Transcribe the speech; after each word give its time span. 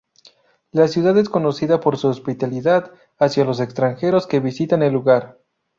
La 0.71 0.87
ciudad 0.87 1.15
es 1.19 1.29
conocida 1.29 1.79
por 1.79 1.95
su 1.95 2.07
hospitalidad 2.07 2.91
hacia 3.19 3.45
los 3.45 3.59
extranjeros 3.59 4.25
que 4.25 4.39
visitan 4.39 4.81
el 4.81 4.93
lugar. 4.93 5.37